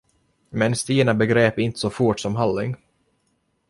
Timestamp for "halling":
2.35-2.75